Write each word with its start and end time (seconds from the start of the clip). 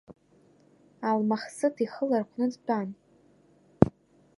Алмахсыҭ 1.09 1.75
ихы 1.85 2.03
ларҟәны 2.09 2.45
дтәан. 2.53 2.89